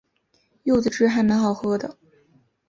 [0.63, 1.95] 柚子汁还蛮好喝的